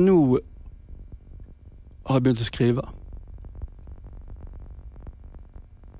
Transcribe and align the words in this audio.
Nå 0.00 0.38
har 2.06 2.16
jeg 2.16 2.24
begynt 2.24 2.42
å 2.42 2.48
skrive. 2.48 2.84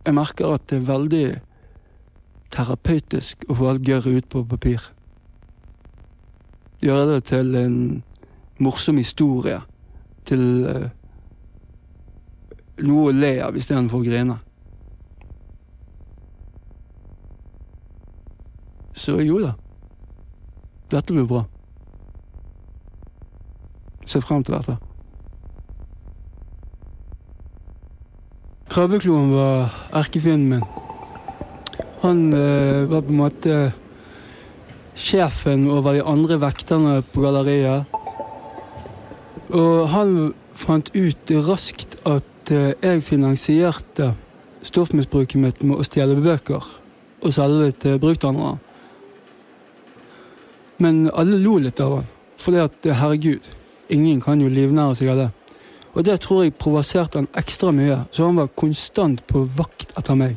Jeg 0.06 0.16
merker 0.16 0.54
at 0.54 0.64
det 0.70 0.78
er 0.80 0.86
veldig 0.88 1.24
terapeutisk 2.50 3.44
å 3.50 3.56
få 3.58 3.68
alt 3.70 3.84
gørret 3.86 4.16
ut 4.16 4.30
på 4.32 4.42
papir. 4.48 4.88
Gjøre 6.80 7.14
det 7.14 7.20
til 7.28 7.54
en 7.60 7.76
morsom 8.58 8.96
historie. 8.96 9.60
Til 10.24 10.44
uh, 10.64 10.88
noe 12.86 13.10
å 13.10 13.14
le 13.14 13.34
av 13.44 13.56
istedenfor 13.60 14.00
å 14.00 14.08
grine. 14.08 14.40
Så 18.96 19.20
jo 19.20 19.40
da. 19.44 19.54
Dette 20.90 21.12
blir 21.12 21.28
bra. 21.28 21.44
Se 24.10 24.18
frem 24.22 24.42
til 24.42 24.56
dette. 24.56 24.74
Krabbekloen 28.70 29.30
var 29.34 29.74
erkefienden 29.98 30.56
min. 30.56 30.64
Han 32.02 32.32
eh, 32.34 32.88
var 32.90 33.04
på 33.04 33.12
en 33.12 33.20
måte 33.20 33.56
sjefen 34.98 35.68
over 35.70 35.94
de 35.94 36.02
andre 36.06 36.40
vekterne 36.42 36.96
på 37.12 37.22
galleriet. 37.22 37.86
Og 39.50 39.86
han 39.94 40.16
fant 40.58 40.90
ut 40.94 41.34
raskt 41.46 41.98
at 42.08 42.54
eh, 42.54 42.72
jeg 42.80 43.04
finansierte 43.06 44.14
stoffmisbruket 44.66 45.38
mitt 45.42 45.62
med 45.62 45.78
å 45.78 45.86
stjele 45.86 46.18
bøker 46.22 46.66
og 47.20 47.36
selge 47.36 47.68
det 47.68 47.78
til 47.84 48.02
brukthandlere. 48.02 48.58
Men 50.80 51.06
alle 51.12 51.38
lo 51.38 51.58
litt 51.60 51.80
av 51.84 51.98
han, 51.98 52.12
fordi 52.40 52.62
at 52.64 52.92
herregud, 53.02 53.50
ingen 53.90 54.20
kan 54.22 54.40
jo 54.40 54.48
livnære 54.48 54.96
seg 54.98 55.12
av 55.12 55.20
det. 55.24 55.30
Og 55.94 56.04
det 56.06 56.20
tror 56.22 56.44
jeg 56.44 56.54
provoserte 56.54 57.18
han 57.18 57.28
ekstra 57.38 57.72
mye, 57.74 58.04
så 58.14 58.28
han 58.28 58.38
var 58.38 58.52
konstant 58.58 59.24
på 59.26 59.42
vakt 59.58 59.96
etter 59.98 60.18
meg. 60.18 60.36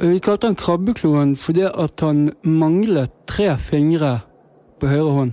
Vi 0.00 0.20
kalte 0.24 0.48
han 0.48 0.56
Krabbekloen 0.56 1.34
fordi 1.36 1.66
at 1.68 2.00
han 2.04 2.30
manglet 2.42 3.12
tre 3.28 3.52
fingre 3.60 4.20
på 4.80 4.88
høyre 4.88 5.16
hånd. 5.16 5.32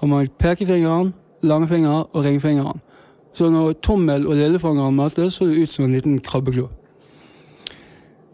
Han 0.00 0.12
manglet 0.12 0.36
pekefingeren, 0.40 1.14
langfingeren 1.42 2.08
og 2.12 2.24
ringfingeren. 2.24 2.82
Så 3.36 3.48
når 3.52 3.78
tommel 3.84 4.26
og 4.26 4.36
lillefingeren 4.36 4.96
møttes, 4.96 5.38
så 5.38 5.46
det 5.48 5.62
ut 5.62 5.72
som 5.72 5.86
en 5.86 5.94
liten 5.96 6.18
krabbeklo. 6.24 6.68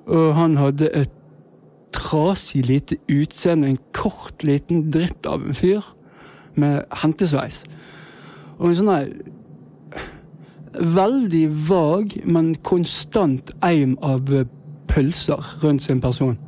Og 0.06 0.34
han 0.36 0.56
hadde 0.58 0.90
et 0.94 1.12
trasig 1.94 2.64
lite 2.66 2.98
utseende, 3.10 3.68
en 3.68 3.82
kort, 3.94 4.42
liten 4.42 4.88
dritt 4.92 5.26
av 5.26 5.44
en 5.44 5.54
fyr 5.56 5.82
med 6.54 6.82
hentesveis. 7.02 7.62
Og 8.58 8.70
en 8.70 8.76
sånn 8.78 8.92
veldig 10.74 11.44
vag, 11.68 12.16
men 12.26 12.54
konstant 12.66 13.52
eim 13.62 13.94
av 14.02 14.30
pølser 14.90 15.54
rundt 15.62 15.84
sin 15.86 16.02
person. 16.02 16.38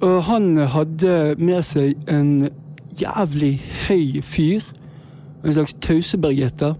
Og 0.00 0.22
han 0.28 0.56
hadde 0.70 1.34
med 1.38 1.64
seg 1.66 1.96
en 2.10 2.50
jævlig 2.98 3.56
høy 3.88 4.20
fyr, 4.22 4.66
en 5.42 5.54
slags 5.54 5.74
tause-Birgitte, 5.82 6.74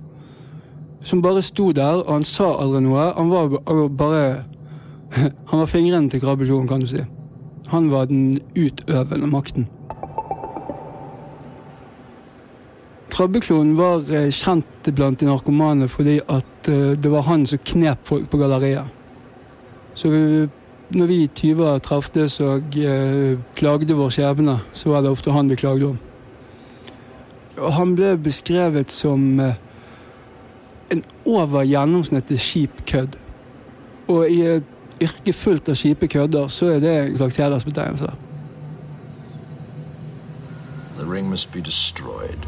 som 1.02 1.22
bare 1.22 1.42
sto 1.42 1.70
der, 1.72 2.02
og 2.04 2.12
han 2.12 2.26
sa 2.26 2.52
aldri 2.60 2.82
noe. 2.84 3.10
Han 3.16 3.30
var 3.30 3.88
bare 3.88 4.44
Han 5.48 5.62
var 5.62 5.66
fingrene 5.66 6.10
til 6.10 6.20
krabbekloen, 6.20 6.68
kan 6.68 6.82
du 6.82 6.86
si. 6.86 7.00
Han 7.72 7.90
var 7.90 8.04
den 8.10 8.40
utøvende 8.56 9.26
makten. 9.26 9.66
Krabbekloen 13.18 13.73
var 13.74 14.05
eh, 14.14 14.29
kjent 14.30 14.89
blant 14.95 15.18
de 15.18 15.27
narkomane 15.27 15.89
fordi 15.90 16.20
at 16.30 16.68
eh, 16.70 16.92
det 16.95 17.11
var 17.11 17.24
han 17.27 17.48
som 17.51 17.58
knep 17.67 18.05
folk 18.06 18.29
på 18.30 18.39
galleriet. 18.39 18.86
Så 19.98 20.06
når 20.95 21.08
vi 21.11 21.17
tyver 21.34 21.80
traftes 21.83 22.36
og 22.39 22.77
eh, 22.79 23.34
klagde 23.58 23.96
vår 23.98 24.12
skjebne, 24.14 24.61
så 24.70 24.92
var 24.92 25.02
det 25.02 25.11
ofte 25.11 25.34
han 25.34 25.51
vi 25.51 25.58
klagde 25.58 25.89
om. 25.89 25.96
Og 27.58 27.74
han 27.74 27.96
ble 27.98 28.12
beskrevet 28.23 28.95
som 28.95 29.40
en 29.42 31.02
over 31.27 31.67
gjennomsnittet 31.67 32.39
kjip 32.39 32.85
kødd. 32.86 33.18
Og 34.06 34.30
i 34.30 34.45
et 34.46 35.02
yrke 35.02 35.35
fullt 35.35 35.73
av 35.74 35.80
kjipe 35.80 36.06
kødder, 36.06 36.46
så 36.55 36.70
er 36.77 36.86
det 36.86 36.95
en 37.00 37.18
slags 37.18 37.42
hedersbetegnelse. 37.42 38.14
The 41.02 41.11
ring 41.11 41.27
must 41.27 41.50
be 41.50 41.61
destroyed. 41.61 42.46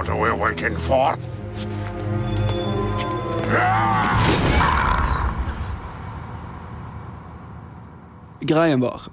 What 0.00 0.08
are 0.08 0.22
we 0.22 0.32
waiting 0.42 0.76
for? 0.78 1.18
Greien 8.40 8.80
var 8.80 9.10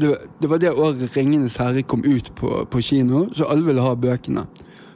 det, 0.00 0.18
det, 0.42 0.50
var 0.50 0.58
det 0.58 0.72
året 0.72 1.16
'Ringenes 1.16 1.56
herre' 1.56 1.82
kom 1.82 2.04
ut 2.04 2.32
på, 2.36 2.66
på, 2.70 2.80
kino, 2.80 3.28
så 3.32 3.44
alle 3.44 3.64
ville 3.64 3.80
ha 3.80 3.94
bøkene. 3.94 4.46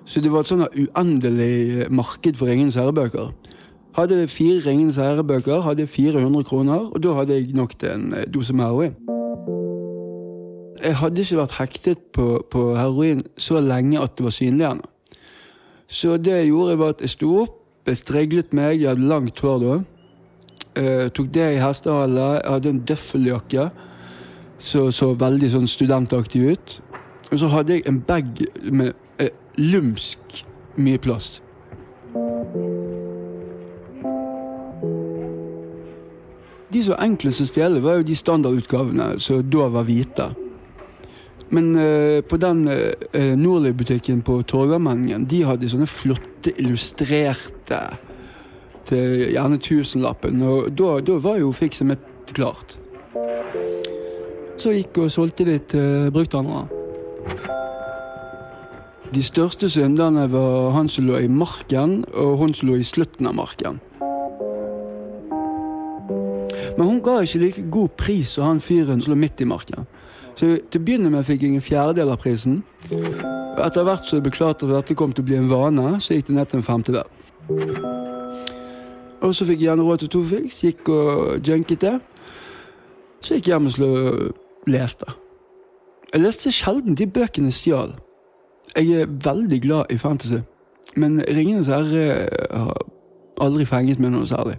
Så 0.04 0.20
det 0.20 0.32
var 0.32 0.40
et 0.42 0.50
sånn 0.50 0.66
uendelig 0.66 1.86
marked 1.90 2.34
for 2.34 2.50
'Ringenes 2.50 2.74
herre'-bøker. 2.74 3.30
Hadde 3.94 4.28
fire 4.28 4.60
'Ringenes 4.66 4.98
herre'-bøker, 4.98 5.60
hadde 5.62 5.86
400 5.86 6.44
kroner, 6.44 6.90
og 6.90 7.02
da 7.02 7.14
hadde 7.22 7.38
jeg 7.38 7.54
nok 7.54 7.78
til 7.78 7.94
en 7.94 8.14
eh, 8.18 8.26
dose 8.34 8.52
med 8.54 8.64
heroin. 8.64 8.96
Jeg 10.82 10.96
hadde 10.96 11.20
ikke 11.20 11.44
vært 11.44 11.60
hektet 11.62 11.98
på, 12.12 12.46
på 12.50 12.72
heroin 12.74 13.22
så 13.38 13.60
lenge 13.60 14.02
at 14.02 14.18
det 14.18 14.26
var 14.26 14.34
synlig 14.34 14.72
ennå. 14.74 14.89
Så 15.90 16.16
det 16.16 16.36
jeg 16.36 16.52
gjorde, 16.52 16.78
var 16.78 16.92
at 16.94 17.00
jeg 17.02 17.10
sto 17.16 17.30
opp, 17.42 17.56
jeg 17.86 17.98
streglet 17.98 18.52
meg, 18.54 18.78
jeg 18.78 18.92
hadde 18.92 19.08
langt 19.10 19.40
hår 19.42 19.62
da. 19.64 19.78
Jeg 20.78 21.12
tok 21.18 21.30
det 21.34 21.46
i 21.56 21.58
hestehale. 21.58 22.26
Jeg 22.36 22.52
hadde 22.54 22.70
en 22.70 22.82
døffeljakke 22.86 23.64
som 24.60 24.92
så, 24.92 24.94
så 24.94 25.08
veldig 25.18 25.50
sånn 25.50 25.66
studentaktig 25.70 26.44
ut. 26.52 26.76
Og 27.32 27.40
så 27.42 27.50
hadde 27.50 27.78
jeg 27.78 27.86
en 27.90 27.98
bag 28.06 28.28
med 28.70 28.92
eh, 29.18 29.32
lumsk 29.58 30.44
mye 30.78 31.00
plass. 31.02 31.40
De 36.70 36.84
som 36.86 37.02
enklest 37.02 37.42
å 37.42 37.48
stjele, 37.50 37.82
var 37.82 37.98
jo 37.98 38.06
de 38.06 38.14
standardutgavene 38.14 39.16
som 39.18 39.42
da 39.50 39.66
var 39.74 39.88
hvite. 39.88 40.30
Men 41.50 41.72
uh, 41.76 42.20
på 42.22 42.38
den 42.38 42.68
uh, 42.68 43.34
Nordli-butikken 43.36 44.22
på 44.26 44.40
Torgallmenningen, 44.46 45.26
de 45.26 45.42
hadde 45.48 45.70
sånne 45.70 45.88
flotte 45.90 46.54
illustrerte 46.56 47.80
til 48.90 49.26
gjerne 49.34 49.58
tusenlappen. 49.62 50.42
Og 50.46 50.70
da, 50.78 50.98
da 51.04 51.18
var 51.22 51.40
jo 51.42 51.50
fikset 51.54 51.90
mitt 51.90 52.34
klart. 52.36 52.76
Så 54.60 54.74
gikk 54.76 55.00
og 55.02 55.10
solgte 55.10 55.48
litt 55.48 55.74
uh, 55.74 56.10
brukthandlere. 56.14 56.68
De 59.10 59.22
største 59.26 59.66
synderne 59.66 60.28
var 60.30 60.70
han 60.76 60.88
som 60.88 61.08
lå 61.08 61.18
i 61.18 61.30
marken, 61.30 62.04
og 62.14 62.36
hun 62.38 62.52
som 62.54 62.70
lå 62.70 62.78
i 62.78 62.86
slutten 62.86 63.26
av 63.26 63.34
marken. 63.40 63.80
Men 66.76 66.86
hun 66.86 67.00
ga 67.02 67.20
ikke 67.20 67.42
like 67.42 67.66
god 67.70 67.88
pris 67.98 68.36
som 68.36 68.44
han 68.44 68.60
fyren 68.60 69.00
som 69.00 69.12
lå 69.12 69.18
midt 69.18 69.40
i 69.40 69.48
marken. 69.48 69.86
Så 70.34 70.56
Til 70.70 70.80
å 70.80 70.84
begynne 70.84 71.10
med 71.12 71.26
fikk 71.26 71.42
jeg 71.42 71.54
en 71.54 71.64
fjerdedel 71.64 72.12
av 72.12 72.20
prisen. 72.22 72.62
Etter 73.60 73.84
hvert 73.84 74.06
så 74.06 74.20
det 74.20 74.30
ble 74.30 74.46
at 74.46 74.62
dette 74.64 74.96
kom 74.96 75.12
til 75.12 75.24
å 75.24 75.28
bli 75.28 75.36
en 75.36 75.50
vane, 75.50 75.98
så 76.00 76.14
gikk 76.14 76.30
det 76.30 76.36
ned 76.36 76.50
til 76.50 76.60
en 76.60 76.68
femtedel. 76.68 77.08
Og 79.20 79.34
så 79.36 79.44
fikk 79.44 79.60
jeg 79.60 79.68
gjerne 79.68 79.84
råd 79.84 80.04
til 80.04 80.12
to 80.14 80.22
fiks, 80.24 80.62
gikk 80.64 80.88
og 80.94 81.48
junket 81.48 81.82
det. 81.84 81.96
Så 83.20 83.36
gikk 83.36 83.50
jeg 83.50 83.58
hjem 83.58 83.68
og 83.68 84.70
leste. 84.70 85.10
Jeg 86.12 86.24
leste 86.24 86.54
sjelden 86.54 86.96
de 86.96 87.06
bøkene 87.06 87.52
stjal. 87.52 87.92
Jeg 88.76 89.02
er 89.02 89.12
veldig 89.24 89.60
glad 89.62 89.92
i 89.92 89.98
fantasy, 89.98 90.40
men 90.96 91.20
'Ringenes 91.20 91.68
herre' 91.68 92.28
har 92.50 92.76
aldri 93.40 93.64
fenget 93.64 93.98
meg 93.98 94.12
noe 94.12 94.26
særlig. 94.26 94.56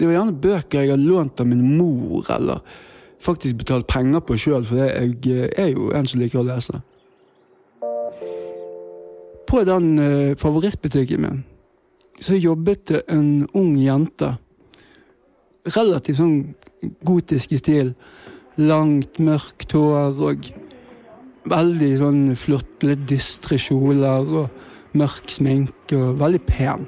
Det 0.00 0.06
var 0.08 0.14
gjerne 0.16 0.40
bøker 0.40 0.80
jeg 0.80 0.94
har 0.94 1.00
lånt 1.02 1.40
av 1.42 1.48
min 1.50 1.60
mor, 1.76 2.24
eller 2.32 2.62
faktisk 3.20 3.58
betalt 3.60 3.84
penger 3.90 4.22
på 4.24 4.38
sjøl, 4.40 4.64
for 4.64 4.80
jeg 4.80 5.18
eh, 5.28 5.50
er 5.60 5.74
jo 5.74 5.90
en 5.92 6.08
som 6.08 6.22
liker 6.22 6.40
å 6.40 6.46
lese. 6.48 6.80
På 9.50 9.60
den 9.68 9.92
uh, 9.98 10.36
favorittbutikken 10.40 11.20
min 11.20 11.42
så 12.20 12.36
jobbet 12.36 12.86
det 12.88 12.98
en 13.08 13.48
ung 13.56 13.74
jente. 13.80 14.34
Relativt 15.64 16.18
sånn 16.18 16.34
gotisk 17.04 17.54
i 17.56 17.60
stil. 17.60 17.94
Langt, 18.60 19.16
mørkt 19.20 19.72
hår 19.72 20.20
og 20.28 20.50
veldig 21.48 21.90
sånn 22.02 22.22
flott, 22.36 22.84
litt 22.84 23.06
dystre 23.08 23.56
kjoler 23.60 24.28
og 24.42 24.96
mørk 25.00 25.32
sminke 25.32 25.96
og 25.96 26.20
veldig 26.20 26.42
pen. 26.48 26.84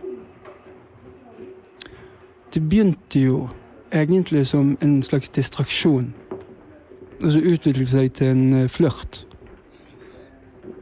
Det 2.55 2.69
begynte 2.69 3.19
jo 3.19 3.49
egentlig 3.93 4.47
som 4.47 4.77
en 4.83 5.03
slags 5.03 5.31
distraksjon 5.31 6.13
Og 7.23 7.31
så 7.33 7.41
utviklet 7.41 7.89
seg 7.89 8.13
til 8.19 8.33
en 8.33 8.65
uh, 8.65 8.69
flørt. 8.69 9.23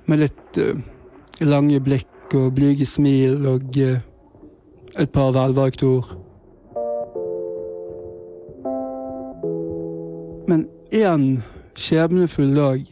Med 0.09 0.23
litt 0.23 0.59
uh, 0.59 0.79
lange 1.45 1.81
blikk 1.85 2.35
og 2.35 2.55
blyge 2.57 2.87
smil 2.89 3.45
og 3.47 3.77
uh, 3.77 3.99
et 4.99 5.11
par 5.13 5.35
velvalgte 5.37 5.87
ord. 5.87 6.15
Men 10.49 10.65
én 10.91 11.43
skjebnefull 11.77 12.57
dag 12.57 12.87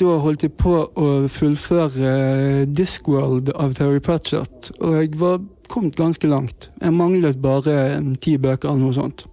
Da 0.00 0.16
holdt 0.24 0.42
jeg 0.42 0.56
på 0.58 0.78
å 0.88 1.10
fullføre 1.30 2.64
Discworld 2.66 3.52
av 3.54 3.76
Terry 3.76 4.00
Pratchett, 4.02 4.72
og 4.80 4.96
jeg 4.98 5.12
var 5.20 5.44
kommet 5.74 5.96
ganske 5.98 6.28
langt. 6.30 6.70
Jeg 6.80 6.94
manglet 6.94 7.40
bare 7.42 7.98
ti 8.22 8.36
bøker 8.38 8.70
eller 8.70 8.84
noe 8.84 8.94
sånt. 8.94 9.24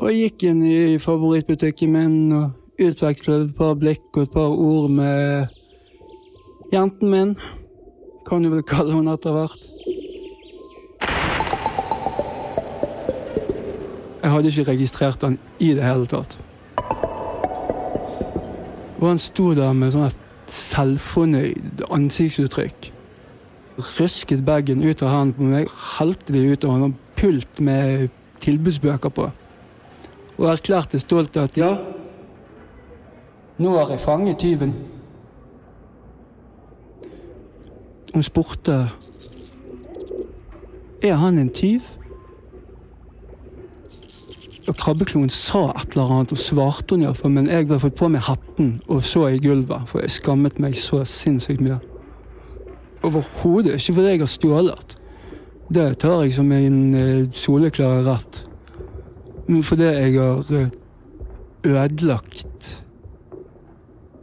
Og 0.00 0.10
jeg 0.10 0.30
gikk 0.30 0.44
inn 0.50 0.60
i 0.64 0.98
favorittbutikken 1.00 1.92
min 1.92 2.18
og 2.36 2.80
utvekslet 2.80 3.46
et 3.46 3.56
par 3.56 3.74
blikk 3.80 4.04
og 4.16 4.22
et 4.26 4.34
par 4.36 4.52
ord 4.52 4.92
med 4.92 5.48
jenten 6.72 7.12
min. 7.12 7.34
Kan 8.28 8.44
du 8.44 8.52
vel 8.52 8.62
kalle 8.64 8.94
henne 8.94 9.16
etter 9.16 9.36
hvert. 9.36 9.66
Jeg 14.20 14.30
hadde 14.34 14.52
ikke 14.52 14.68
registrert 14.68 15.24
han 15.24 15.40
i 15.58 15.72
det 15.76 15.84
hele 15.84 16.08
tatt. 16.08 16.36
Og 19.00 19.06
han 19.08 19.20
sto 19.20 19.54
der 19.56 19.72
med 19.72 19.96
sånn 19.96 20.12
selvfornøyd 20.50 21.86
ansiktsuttrykk. 21.88 22.92
Røsket 23.80 24.44
bagen 24.44 24.82
ut 24.84 25.02
av 25.02 25.12
hånden 25.14 25.36
på 25.36 25.48
meg, 25.48 25.74
halte 25.98 26.34
det 26.34 26.44
ut 26.52 26.64
av 26.68 26.84
en 26.84 26.96
pult 27.18 27.60
med 27.60 28.08
tilbudsbøker 28.40 29.12
på. 29.14 29.28
Og 30.38 30.48
erklærte 30.48 31.00
stolt 31.00 31.36
at 31.40 31.58
ja, 31.60 31.74
nå 33.60 33.76
har 33.76 33.92
jeg 33.92 34.00
fanget 34.00 34.40
tyven. 34.40 34.74
Hun 38.14 38.24
spurte 38.26 38.88
er 41.02 41.14
han 41.14 41.38
en 41.38 41.50
tyv. 41.52 41.80
Og 44.68 44.76
Krabbekloen 44.76 45.30
sa 45.32 45.70
et 45.70 45.96
eller 45.96 46.12
annet, 46.14 46.32
og 46.32 46.38
svarte 46.38 46.94
hun 46.94 47.04
iallfall, 47.04 47.32
men 47.34 47.48
jeg 47.48 47.66
hadde 47.66 47.80
fått 47.82 47.96
på 47.98 48.10
meg 48.12 48.22
hatten 48.28 48.74
og 48.86 49.02
så 49.02 49.26
i 49.28 49.40
gulvet, 49.42 49.88
for 49.90 50.04
jeg 50.04 50.14
skammet 50.20 50.60
meg 50.62 50.76
så 50.78 51.02
sinnssykt 51.08 51.64
mye. 51.64 51.80
Overhodet 53.06 53.78
ikke 53.78 53.96
fordi 53.96 54.12
jeg 54.12 54.20
har 54.20 54.30
stjålet. 54.30 54.96
Det 55.70 55.86
tar 56.02 56.24
jeg 56.24 56.34
som 56.36 56.52
en 56.52 56.78
soleklare 56.92 57.32
soleklar 57.32 58.04
rett. 58.08 58.44
Men 59.46 59.62
fordi 59.66 59.88
jeg 59.88 60.14
har 60.18 60.44
uh, 60.50 60.68
ødelagt 61.64 62.84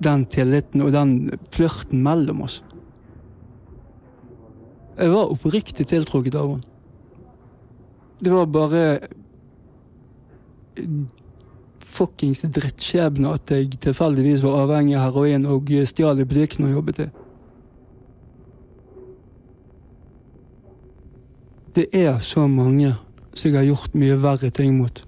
den 0.03 0.25
tilliten 0.25 0.81
og 0.85 0.91
den 0.93 1.39
flørten 1.51 2.03
mellom 2.03 2.41
oss. 2.45 2.61
Jeg 4.97 5.11
var 5.13 5.31
oppriktig 5.33 5.87
tiltrukket 5.87 6.35
av 6.37 6.55
henne. 6.55 6.73
Det 8.17 8.33
var 8.33 8.47
bare 8.49 8.83
fuckings 11.85 12.41
drittskjebne 12.53 13.29
at 13.33 13.51
jeg 13.53 13.77
tilfeldigvis 13.81 14.43
var 14.45 14.63
avhengig 14.63 14.97
av 14.97 15.07
heroin 15.07 15.45
og 15.49 15.69
stjal 15.89 16.21
i 16.21 16.25
butikken 16.25 16.67
og 16.67 16.79
jobbet 16.79 17.03
i. 17.05 17.07
Det 21.77 21.85
er 21.93 22.15
så 22.19 22.47
mange 22.47 22.95
som 23.37 23.51
jeg 23.51 23.59
har 23.59 23.67
gjort 23.67 23.93
mye 23.93 24.15
verre 24.17 24.47
ting 24.49 24.79
mot. 24.79 25.03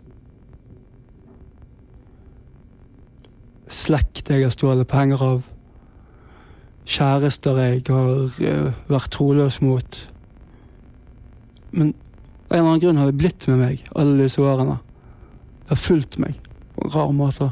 Slekt 3.74 4.30
jeg 4.30 4.44
har 4.45 4.51
stjålet 4.54 4.86
penger 4.92 5.24
av. 5.25 5.48
Kjærester 6.86 7.57
jeg 7.57 7.80
har 7.88 8.12
uh, 8.38 8.77
vært 8.86 9.10
troløs 9.16 9.57
mot. 9.66 9.98
Men 11.71 11.95
av 12.51 12.54
en 12.54 12.60
eller 12.60 12.68
annen 12.68 12.83
grunn 12.83 13.00
har 13.01 13.10
det 13.10 13.18
blitt 13.18 13.48
med 13.50 13.57
meg 13.63 13.81
alle 13.98 14.27
disse 14.27 14.42
årene. 14.42 14.75
Det 15.63 15.74
har 15.74 15.80
fulgt 15.81 16.19
meg 16.22 16.38
på 16.75 16.92
rar 16.94 17.10
måte. 17.18 17.48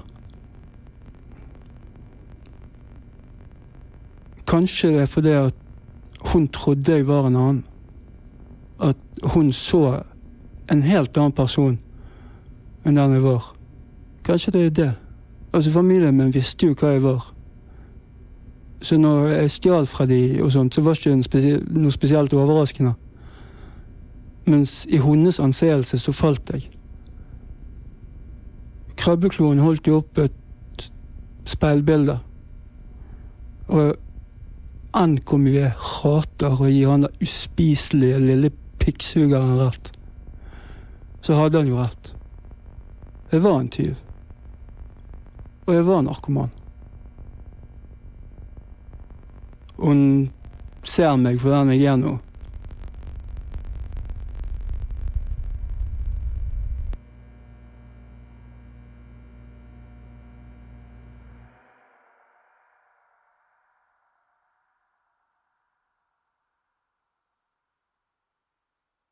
Kanskje 4.45 4.93
det 4.93 5.01
er 5.07 5.09
fordi 5.09 5.33
at 5.39 5.65
hun 6.35 6.45
trodde 6.53 6.99
jeg 6.99 7.09
var 7.09 7.31
en 7.31 7.41
annen. 7.41 7.63
At 8.79 8.97
hun 9.33 9.51
så 9.53 10.03
en 10.71 10.83
helt 10.83 11.17
annen 11.17 11.35
person 11.35 11.77
enn 12.85 12.95
den 12.95 13.17
jeg 13.17 13.23
var. 13.23 13.49
Kanskje 14.27 14.51
det 14.51 14.65
er 14.65 14.69
det. 14.69 14.91
Altså 15.53 15.71
Familien 15.71 16.15
min 16.17 16.33
visste 16.33 16.67
jo 16.67 16.75
hva 16.77 16.93
jeg 16.95 17.03
var. 17.03 17.33
Så 18.81 18.97
når 18.97 19.27
jeg 19.27 19.51
stjal 19.51 19.87
fra 19.89 20.05
de 20.05 20.39
og 20.43 20.51
sånt, 20.51 20.75
så 20.75 20.81
var 20.81 20.93
det 20.93 21.25
ikke 21.25 21.59
noe 21.79 21.91
spesielt 21.91 22.33
overraskende. 22.33 22.93
Mens 24.45 24.85
i 24.89 24.99
hennes 25.01 25.39
anseelse 25.39 25.99
så 25.99 26.11
falt 26.11 26.51
jeg. 26.53 26.69
Krabbekloen 28.97 29.59
holdt 29.59 29.87
jo 29.87 30.01
opp 30.01 30.19
et 30.21 30.91
speilbilde. 31.47 32.19
Og 33.67 33.95
enn 34.97 35.17
hvor 35.27 35.41
mye 35.41 35.65
jeg 35.65 35.73
hater 35.91 36.61
å 36.61 36.69
gi 36.69 36.85
han 36.87 37.03
der 37.05 37.23
uspiselige 37.23 38.21
lille 38.23 38.51
pikksugeren 38.87 39.57
rett, 39.59 39.91
så 41.21 41.35
hadde 41.35 41.59
han 41.59 41.67
jo 41.67 41.81
rett. 41.81 42.13
Jeg 43.33 43.43
var 43.43 43.59
en 43.59 43.67
tyv. 43.67 43.95
Og 45.67 45.73
jeg 45.75 45.83
var 45.83 46.05
narkoman. 46.07 46.53
Hun 49.75 49.99
ser 50.87 51.19
meg 51.19 51.41
for 51.43 51.51
den 51.51 51.73
jeg 51.75 51.91
er 51.91 51.99
nå. 51.99 52.13